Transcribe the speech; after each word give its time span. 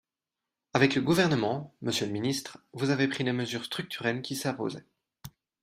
Avec 0.73 0.95
le 0.95 1.01
Gouvernement, 1.03 1.75
monsieur 1.83 2.07
le 2.07 2.11
ministre, 2.11 2.57
vous 2.73 2.89
avez 2.89 3.07
pris 3.07 3.23
les 3.23 3.33
mesures 3.33 3.65
structurelles 3.65 4.23
qui 4.23 4.35
s’imposaient. 4.35 4.87